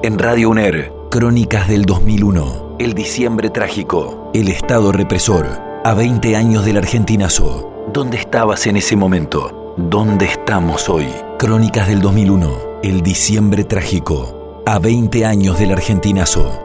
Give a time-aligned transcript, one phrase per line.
[0.00, 2.76] En Radio UNER, Crónicas del 2001.
[2.78, 4.30] El diciembre trágico.
[4.32, 5.48] El Estado represor.
[5.84, 7.88] A 20 años del argentinazo.
[7.92, 9.74] ¿Dónde estabas en ese momento?
[9.76, 11.08] ¿Dónde estamos hoy?
[11.36, 12.80] Crónicas del 2001.
[12.84, 14.62] El diciembre trágico.
[14.66, 16.62] A 20 años del argentinazo.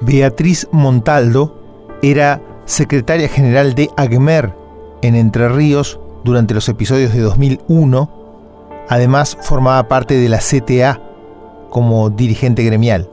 [0.00, 4.54] Beatriz Montaldo era secretaria general de AGMER
[5.02, 8.10] en Entre Ríos durante los episodios de 2001.
[8.88, 11.02] Además, formaba parte de la CTA
[11.74, 13.08] como dirigente gremial.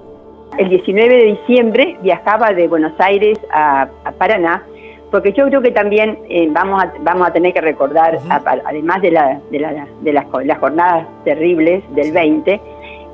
[0.59, 3.89] El 19 de diciembre viajaba de Buenos Aires a,
[4.19, 4.63] Paraná,
[5.09, 9.11] porque yo creo que también eh, vamos, a, vamos a tener que recordar, además de,
[9.11, 12.61] la, de, la, de las, las jornadas terribles del 20,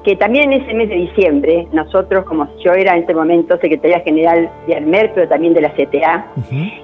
[0.04, 4.02] que también en ese mes de diciembre, nosotros, como yo era en ese momento secretaria
[4.02, 6.26] general de ARMER, pero también de la CTA,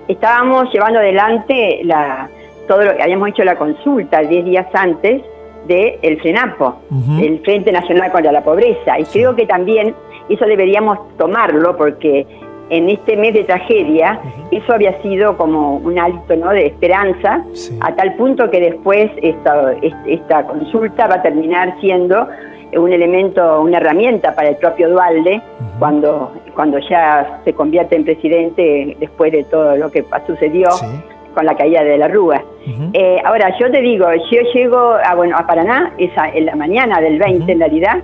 [0.07, 2.29] estábamos llevando adelante la,
[2.69, 5.21] todo lo que habíamos hecho la consulta 10 días antes
[5.67, 6.75] del el FRENAPO,
[7.21, 8.99] el Frente Nacional contra la Pobreza.
[8.99, 9.95] Y creo que también
[10.29, 12.25] eso deberíamos tomarlo porque
[12.69, 14.19] en este mes de tragedia,
[14.51, 16.49] eso había sido como un alto ¿no?
[16.49, 17.43] de esperanza,
[17.81, 19.73] a tal punto que después esta,
[20.07, 22.27] esta consulta va a terminar siendo
[22.75, 25.41] un elemento, una herramienta para el propio Dualde
[25.77, 30.69] cuando, cuando ya se convierte en presidente después de todo lo que sucedió
[31.33, 32.43] con la caída de la Rúa.
[32.93, 37.01] Eh, ahora, yo te digo, yo llego a, bueno, a Paraná, esa, en la mañana
[37.01, 38.03] del 20 en realidad,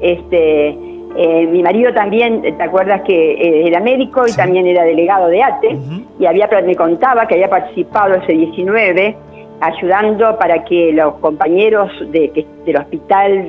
[0.00, 0.76] este,
[1.16, 5.42] eh, mi marido también, ¿te acuerdas que eh, era médico y también era delegado de
[5.42, 5.78] ATE?
[6.18, 9.16] Y había, me contaba que había participado ese 19
[9.60, 13.46] ayudando para que los compañeros de, del hospital,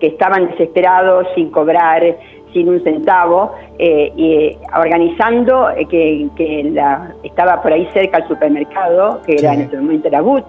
[0.00, 2.02] que estaban desesperados sin cobrar,
[2.52, 8.28] sin un centavo, eh, y, eh, organizando eh, que, la, estaba por ahí cerca el
[8.28, 10.44] supermercado, que era en ese momento era Gut,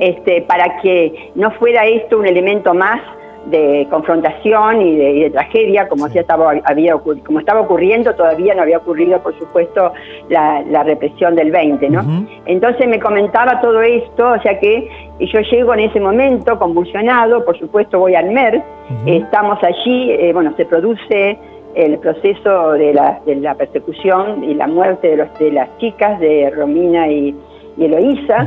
[0.00, 3.00] este, para que no fuera esto un elemento más
[3.46, 8.78] de confrontación y de, tragedia, como ya estaba, había como estaba ocurriendo, todavía no había
[8.78, 9.92] ocurrido, por supuesto,
[10.28, 12.26] la, represión del 20, ¿no?
[12.46, 14.88] Entonces me comentaba todo esto, o sea que
[15.20, 18.62] yo llego en ese momento convulsionado, por supuesto voy al MER,
[19.06, 21.38] estamos allí, eh, bueno, se produce
[21.74, 26.20] el proceso de la, de la persecución y la muerte de, los, de las chicas,
[26.20, 27.34] de Romina y,
[27.78, 28.46] Eloísa,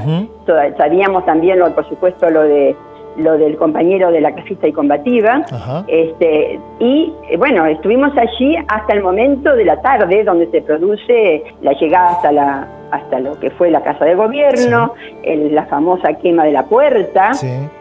[0.78, 2.76] sabíamos también, lo, por supuesto, lo de
[3.18, 5.46] lo del compañero de la casista y combativa.
[5.88, 11.44] Este, y eh, bueno, estuvimos allí hasta el momento de la tarde donde se produce
[11.62, 14.94] la llegada hasta la hasta lo que fue la Casa de Gobierno,
[15.24, 17.32] la famosa quema de la puerta,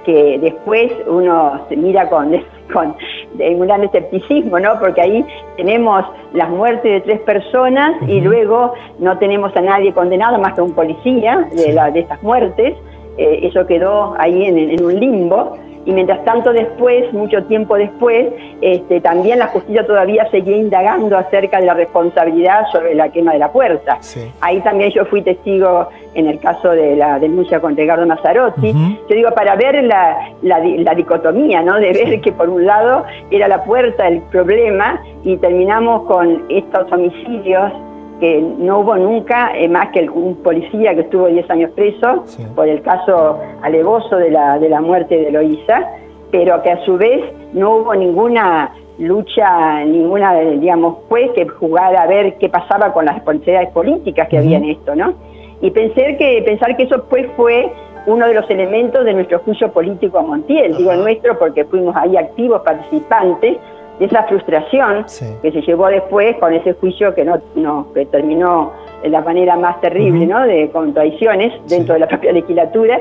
[0.05, 2.33] que después uno se mira con,
[2.73, 2.97] con
[3.39, 4.79] un gran escepticismo, ¿no?
[4.81, 5.25] Porque ahí
[5.57, 10.63] tenemos las muertes de tres personas y luego no tenemos a nadie condenado más que
[10.63, 12.75] un policía de, la, de estas muertes.
[13.19, 15.57] Eh, eso quedó ahí en, un limbo.
[15.87, 18.33] Y mientras tanto después, mucho tiempo después,
[18.63, 23.39] este, también la justicia todavía seguía indagando acerca de la responsabilidad sobre la quema de
[23.39, 23.99] la puerta.
[24.41, 28.73] Ahí también yo fui testigo en el caso de la denuncia contra Edgardo Mazzarotti.
[28.73, 31.75] Yo digo, para ver la, la, dicotomía, ¿no?
[31.79, 36.91] De ver que por un lado era la puerta el problema y terminamos con estos
[36.91, 37.73] homicidios
[38.21, 42.69] que no hubo nunca eh, más que un policía que estuvo 10 años preso por
[42.69, 45.89] el caso alevoso de la, de la muerte de Eloísa,
[46.31, 52.07] pero que a su vez no hubo ninguna lucha, ninguna, digamos, juez que jugara a
[52.07, 55.15] ver qué pasaba con las responsabilidades políticas que había en esto, ¿no?
[55.61, 57.73] Y pensar que, pensar que eso pues fue
[58.07, 62.17] uno de los elementos de nuestro juicio político a Montiel, digo nuestro porque fuimos ahí
[62.17, 63.57] activos participantes,
[63.99, 65.05] de esa frustración
[65.43, 68.73] que se llevó después con ese juicio que no, no que terminó
[69.03, 70.43] de la manera más terrible, ¿no?
[70.47, 73.01] De contradicciones dentro de la propia legislatura.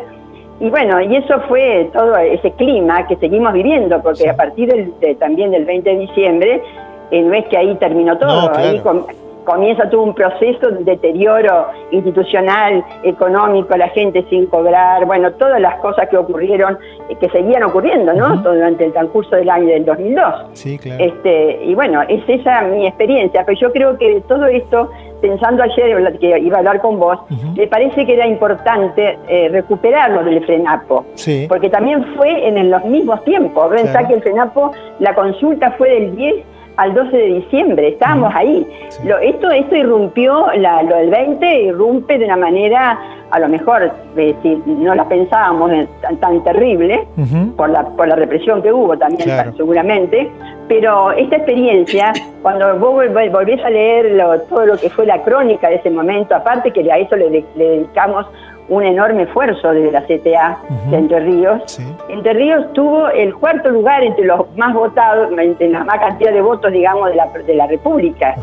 [0.59, 5.17] Y bueno, y eso fue todo ese clima que seguimos viviendo, porque a partir del,
[5.17, 6.61] también del 20 de diciembre,
[7.11, 8.81] eh, no es que ahí terminó todo, ahí
[9.43, 15.75] comienza todo un proceso de deterioro institucional, económico, la gente sin cobrar, bueno, todas las
[15.79, 16.77] cosas que ocurrieron,
[17.09, 18.37] eh, que seguían ocurriendo, ¿no?
[18.37, 20.33] Durante el transcurso del año del 2002.
[20.53, 21.03] Sí, claro.
[21.03, 24.89] Este, y bueno, es esa mi experiencia, pero yo creo que todo esto,
[25.21, 27.19] pensando ayer que iba a hablar con vos,
[27.55, 31.45] me parece que era importante eh, recuperarlo del FRENAPO, sí.
[31.47, 33.71] porque también fue en los mismos tiempos.
[33.71, 38.65] Pensá que el FRENAPO, la consulta fue del 10 al 12 de diciembre, estábamos ahí.
[39.03, 42.99] Lo, esto, esto irrumpió, lo del 20 irrumpe de una manera,
[43.31, 45.71] a lo mejor, eh, si no la pensábamos
[46.19, 47.07] tan, terrible,
[47.55, 50.29] por, la, por la represión que hubo también, seguramente,
[50.67, 54.17] pero esta experiencia, cuando vos volvés a leer
[54.49, 58.25] todo lo que fue la crónica de ese momento, aparte que a eso le, dedicamos
[58.69, 60.57] un enorme esfuerzo desde la CTA
[60.89, 61.79] de Entre Ríos.
[62.09, 66.41] Entre Ríos tuvo el cuarto lugar entre los más votados, entre la más cantidad de
[66.41, 68.35] votos, digamos, de la, de la República.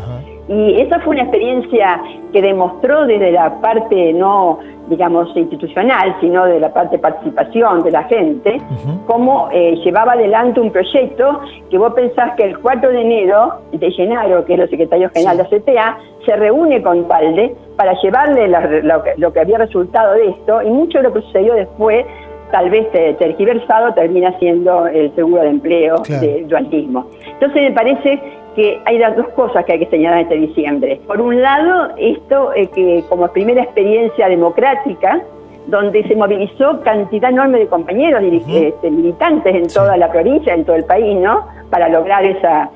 [0.51, 2.01] Y esa fue una experiencia
[2.33, 4.59] que demostró desde la parte no,
[4.89, 8.61] digamos, institucional, sino de la parte de participación de la gente,
[9.07, 11.39] cómo eh, llevaba adelante un proyecto
[11.69, 15.37] que vos pensás que el 4 de enero, de Llenaro, que es el secretario general
[15.37, 18.49] de la CTA, se reúne con Valde para llevarle
[19.17, 22.05] lo, que, había resultado de esto y mucho de lo que sucedió después
[22.51, 27.07] tal vez tergiversado termina siendo el seguro de empleo del dualismo.
[27.25, 28.21] Entonces me parece
[28.55, 30.99] que hay las dos cosas que hay que señalar este diciembre.
[31.07, 35.21] Por un lado, esto eh, que como primera experiencia democrática,
[35.67, 40.75] donde se movilizó cantidad enorme de compañeros este, militantes en toda la provincia, en todo
[40.75, 41.45] el país, ¿no?
[41.69, 42.69] Para lograr esa,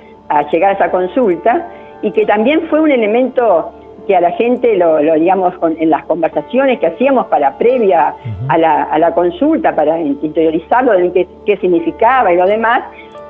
[0.51, 1.67] llegar a esa consulta,
[2.01, 3.71] y que también fue un elemento
[4.07, 8.13] que a la gente lo, digamos en las conversaciones que hacíamos para previa
[8.47, 12.83] a, la, consulta para interiorizarlo de qué significaba y lo demás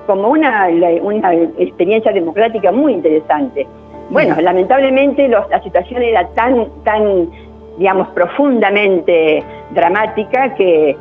[0.06, 0.68] como una,
[1.02, 3.68] una experiencia democrática muy interesante.
[4.10, 7.30] Bueno, lamentablemente la situación era tan, tan,
[7.78, 10.98] digamos, profundamente dramática que,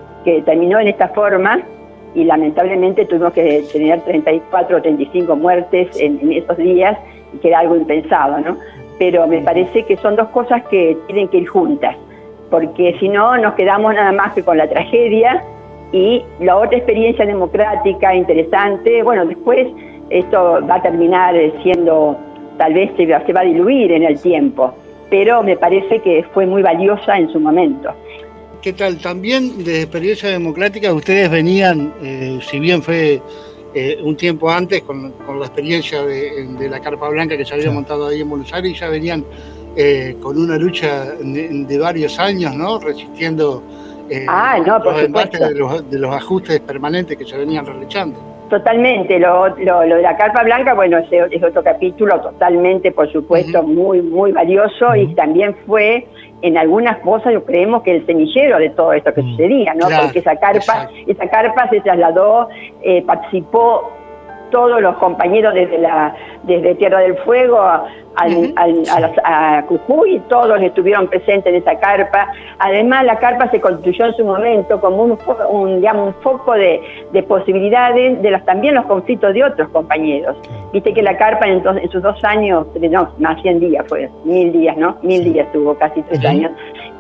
[0.46, 1.60] terminó en esta forma
[2.14, 6.98] y lamentablemente tuvimos que tener 34 o 35 muertes en, en, esos días,
[7.42, 8.56] que era algo impensado, ¿no?
[8.98, 11.94] Pero me parece que son dos cosas que tienen que ir juntas,
[12.50, 15.44] porque si no nos quedamos nada más que con la tragedia
[15.92, 19.68] y la otra experiencia democrática interesante, bueno, después
[20.10, 22.18] esto va a terminar siendo,
[22.58, 24.74] tal vez se va, a diluir en el tiempo,
[25.10, 27.90] pero me parece que fue muy valiosa en su momento.
[28.60, 28.98] ¿Qué tal?
[28.98, 33.20] También de experiencia democrática ustedes venían, eh, si bien fue
[33.74, 38.06] eh, un tiempo antes con, la experiencia de, la Carpa Blanca que se había montado
[38.06, 39.24] ahí en Buenos Aires, ya venían
[39.76, 42.78] eh, con una lucha de, de, varios años, ¿no?
[42.78, 43.62] Resistiendo
[44.10, 45.48] eh, ah, no, por supuesto.
[45.48, 48.20] De los, de los ajustes permanentes que se venían realizando.
[48.50, 53.62] Totalmente, lo, lo, de la carpa blanca, bueno, es, es otro capítulo totalmente, por supuesto,
[53.62, 56.06] muy, muy valioso y también fue
[56.42, 59.86] en algunas cosas, yo creemos que el semillero de todo esto que sucedía, ¿no?
[59.88, 62.48] Porque esa carpa, esa carpa se trasladó,
[62.82, 63.90] eh, participó
[64.50, 67.58] todos los compañeros desde la desde Tierra del Fuego
[68.16, 72.28] a, Cujuy, todos estuvieron presentes en esa carpa.
[72.58, 75.18] Además, la carpa se construyó en su momento como un,
[75.50, 76.80] un, digamos, un foco de,
[77.28, 80.36] posibilidades de los, también los conflictos de otros compañeros.
[80.72, 84.52] Viste que la carpa en, en, sus dos años, no, más 100 días fue, mil
[84.52, 84.96] días, ¿no?
[85.02, 86.52] Mil días tuvo, casi tres años.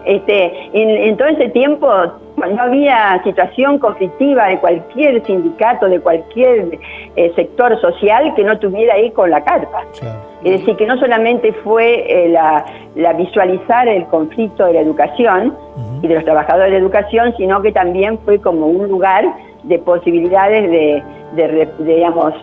[0.04, 1.88] Este, en, todo ese tiempo
[2.36, 6.78] no había situación conflictiva de cualquier sindicato, de cualquier
[7.16, 9.82] eh, sector social que no tuviera ahí con la carpa.
[10.44, 15.56] Es decir, que no solamente fue eh, la, visualizar el conflicto de la educación
[16.02, 19.24] y de los trabajadores de educación, sino que también fue como un lugar
[19.62, 21.02] de posibilidades de,
[21.34, 22.34] de, digamos,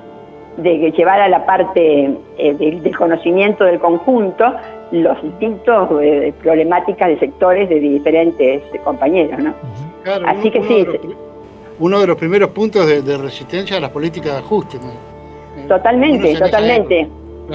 [0.57, 4.53] de llevar a la parte eh, del, conocimiento del conjunto
[4.91, 9.53] los distintos eh, problemáticas de sectores de diferentes compañeros, ¿no?
[10.25, 10.85] Así que sí.
[11.79, 14.77] uno de los primeros puntos de, resistencia a las políticas de ajuste.
[15.67, 17.07] Totalmente, totalmente.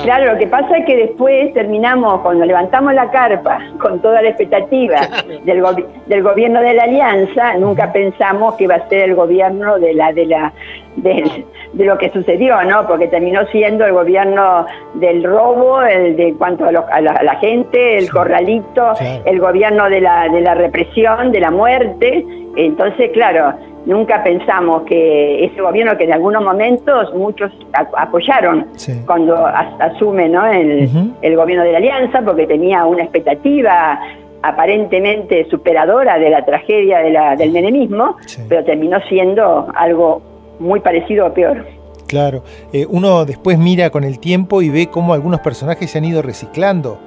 [0.02, 0.32] Claro.
[0.32, 5.00] lo que pasa es que después terminamos, cuando levantamos la carpa con toda la expectativa
[5.44, 5.62] del,
[6.06, 10.12] del gobierno de la Alianza, nunca pensamos que iba a ser el gobierno de la
[10.12, 10.52] de la
[10.96, 11.44] de,
[11.74, 12.86] lo que sucedió, ¿no?
[12.86, 18.92] Porque terminó siendo el gobierno del robo, el de cuanto a, la, gente, el corralito,
[19.24, 22.24] el gobierno de la, de la represión, de la muerte.
[22.56, 23.52] Entonces, claro,
[23.84, 27.52] nunca pensamos que ese gobierno que en algunos momentos muchos
[27.96, 28.66] apoyaron
[29.06, 30.46] cuando asume ¿no?
[30.46, 30.90] el,
[31.22, 34.00] el, gobierno de la alianza porque tenía una expectativa
[34.42, 38.16] aparentemente superadora de la tragedia de la, del menemismo,
[38.48, 40.22] pero terminó siendo algo
[40.58, 41.64] muy parecido o peor.
[42.06, 46.04] Claro, eh, uno después mira con el tiempo y ve cómo algunos personajes se han
[46.04, 46.98] ido reciclando.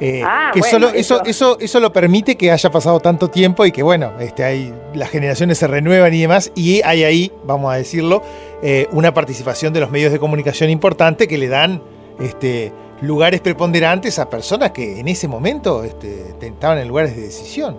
[0.00, 3.72] Eh, ah, que solo eso, eso, eso lo permite que haya pasado tanto tiempo y
[3.72, 7.76] que bueno, este, hay, las generaciones se renuevan y demás, y hay ahí, vamos a
[7.76, 8.22] decirlo,
[8.62, 11.80] eh, una participación de los medios de comunicación importante que le dan
[12.20, 17.76] este, lugares preponderantes a personas que en ese momento este, estaban en lugares de decisión.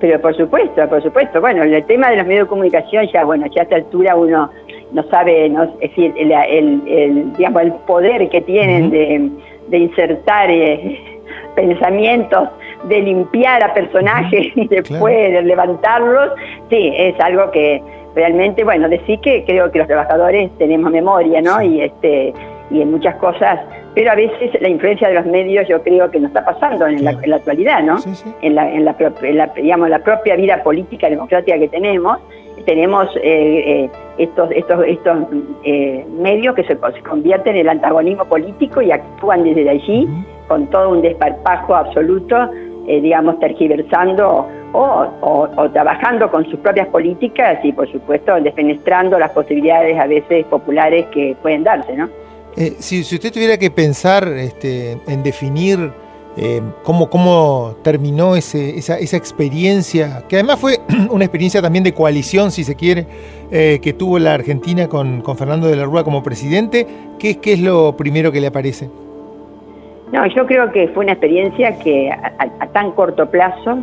[0.00, 1.40] Pero por supuesto, por supuesto.
[1.40, 4.50] Bueno, el tema de los medios de comunicación ya, bueno, ya a esta altura uno
[4.92, 10.98] no sabe, no, es decir, el, digamos, el poder que tienen de, insertar eh,
[11.58, 12.48] pensamientos,
[12.84, 16.30] de limpiar a personajes y después de levantarlos,
[16.70, 17.82] sí, es algo que
[18.14, 21.60] realmente, bueno, decir que creo que los trabajadores tenemos memoria, ¿no?
[21.60, 22.32] Y este
[22.70, 23.60] y en muchas cosas,
[23.94, 27.02] pero a veces la influencia de los medios yo creo que no está pasando en,
[27.02, 27.96] la, actualidad, ¿no?
[28.42, 32.18] En, la, en, la, digamos, la propia vida política democrática que tenemos,
[32.66, 35.16] tenemos eh, eh, estos, estos, estos
[35.64, 36.76] eh, medios que se,
[37.08, 40.06] convierten en el antagonismo político y actúan desde allí
[40.48, 42.50] con todo un desparpajo absoluto,
[42.86, 50.06] digamos, tergiversando o, trabajando con sus propias políticas y, por supuesto, defenestrando las posibilidades a
[50.06, 52.08] veces populares que pueden darse, ¿no?
[52.56, 55.92] Eh, si, usted tuviera que pensar este, en definir
[56.36, 62.74] eh, cómo, terminó esa, experiencia, que además fue una experiencia también de coalición, si se
[62.74, 63.06] quiere,
[63.50, 66.86] eh, que tuvo la Argentina con, Fernando de la Rúa como presidente,
[67.18, 68.90] ¿qué, ¿qué es lo primero que le aparece?
[70.12, 73.78] No, yo creo que fue una experiencia que a, tan corto plazo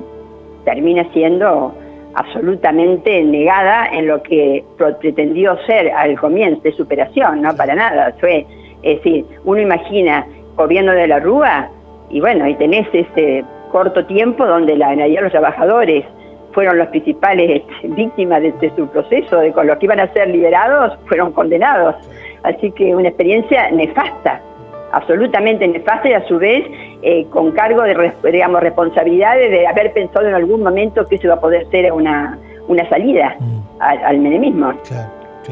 [0.64, 1.74] termina siendo
[2.16, 4.64] absolutamente negada en lo que
[5.00, 8.16] pretendió ser al comienzo de superación, no para nada.
[8.20, 8.46] Fue
[8.86, 11.70] es decir, uno imagina gobierno de la Rúa
[12.10, 16.06] y bueno, y tenés ese corto tiempo donde la de los trabajadores
[16.54, 20.98] fueron los principales víctimas de, su proceso, de con los que iban a ser liberados,
[21.08, 21.96] fueron condenados.
[22.44, 24.40] Así que una experiencia nefasta,
[24.96, 26.66] absolutamente nefasta y a su vez
[27.02, 31.36] eh, con cargo de digamos, responsabilidades de haber pensado en algún momento que eso iba
[31.36, 33.82] a poder ser una, una salida mm.
[33.82, 34.74] al, menemismo.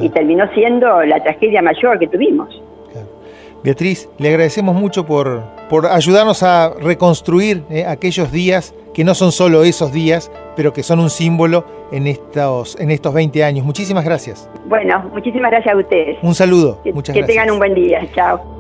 [0.01, 2.49] Y terminó siendo la tragedia mayor que tuvimos.
[3.63, 9.31] Beatriz, le agradecemos mucho por, por ayudarnos a reconstruir eh, aquellos días que no son
[9.31, 13.65] solo esos días, pero que son un símbolo en estos, en estos 20 años.
[13.65, 14.49] Muchísimas gracias.
[14.65, 16.17] Bueno, muchísimas gracias a ustedes.
[16.21, 16.81] Un saludo.
[16.83, 18.05] Que, Muchas que tengan un buen día.
[18.13, 18.52] Chao.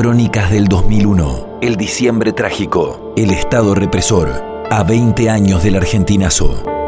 [0.00, 1.58] Crónicas del 2001.
[1.60, 3.12] El diciembre trágico.
[3.18, 4.30] El Estado represor.
[4.70, 6.79] A 20 años del argentinazo.